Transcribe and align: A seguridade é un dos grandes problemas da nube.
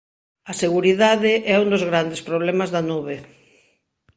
A 0.51 0.53
seguridade 0.63 1.33
é 1.53 1.55
un 1.63 1.67
dos 1.73 1.83
grandes 1.89 2.21
problemas 2.27 2.69
da 2.75 2.81
nube. 2.89 3.15